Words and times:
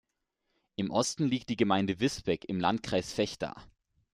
Im 0.77 0.89
Osten 0.89 1.25
liegt 1.27 1.49
die 1.49 1.55
Gemeinde 1.55 1.99
Visbek 1.99 2.45
im 2.45 2.59
Landkreis 2.59 3.15
Vechta. 3.19 3.55